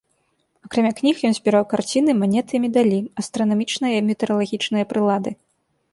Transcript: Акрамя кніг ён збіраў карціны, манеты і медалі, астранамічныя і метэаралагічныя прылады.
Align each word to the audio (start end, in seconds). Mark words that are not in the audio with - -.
Акрамя 0.67 0.91
кніг 1.01 1.15
ён 1.27 1.33
збіраў 1.37 1.67
карціны, 1.75 2.11
манеты 2.23 2.51
і 2.61 2.61
медалі, 2.65 2.99
астранамічныя 3.25 3.93
і 4.03 4.03
метэаралагічныя 4.11 4.83
прылады. 4.95 5.31